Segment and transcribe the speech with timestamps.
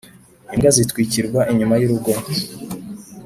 [0.53, 2.11] imbwa zitwikirwa inyuma y urugo